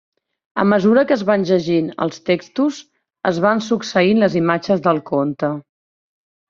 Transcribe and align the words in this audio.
A 0.61 0.63
mesura 0.69 1.03
que 1.11 1.13
es 1.15 1.23
van 1.27 1.45
llegint 1.49 1.91
els 2.07 2.17
textos 2.31 2.81
es 3.33 3.41
van 3.47 3.63
succeint 3.69 4.25
les 4.27 4.43
imatges 4.45 4.87
del 4.89 5.05
conte. 5.15 5.57